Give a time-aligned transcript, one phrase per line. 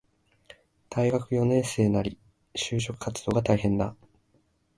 [0.89, 2.17] 大学四年生なり、
[2.55, 3.95] 就職活動が大変だ